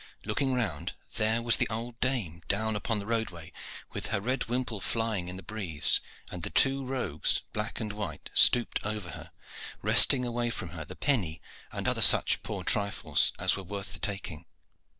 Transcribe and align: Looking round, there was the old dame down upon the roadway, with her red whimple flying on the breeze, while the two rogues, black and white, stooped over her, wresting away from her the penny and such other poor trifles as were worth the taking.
Looking 0.25 0.55
round, 0.55 0.93
there 1.17 1.43
was 1.43 1.57
the 1.57 1.67
old 1.69 1.99
dame 1.99 2.41
down 2.47 2.75
upon 2.75 2.97
the 2.97 3.05
roadway, 3.05 3.51
with 3.91 4.07
her 4.07 4.19
red 4.19 4.45
whimple 4.45 4.81
flying 4.81 5.29
on 5.29 5.35
the 5.35 5.43
breeze, 5.43 6.01
while 6.29 6.41
the 6.41 6.49
two 6.49 6.83
rogues, 6.83 7.43
black 7.53 7.79
and 7.79 7.93
white, 7.93 8.31
stooped 8.33 8.79
over 8.83 9.11
her, 9.11 9.29
wresting 9.83 10.25
away 10.25 10.49
from 10.49 10.69
her 10.69 10.85
the 10.85 10.95
penny 10.95 11.39
and 11.71 11.85
such 12.03 12.33
other 12.33 12.39
poor 12.41 12.63
trifles 12.63 13.31
as 13.37 13.55
were 13.55 13.61
worth 13.61 13.93
the 13.93 13.99
taking. 13.99 14.45